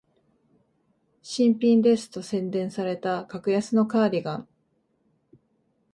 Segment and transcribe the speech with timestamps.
[1.21, 4.47] 新品ですと宣伝された格安のカーディガン